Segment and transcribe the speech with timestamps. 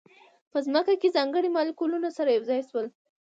[0.51, 2.87] په ځمکه کې ځانګړي مالیکولونه سره یو ځای شول.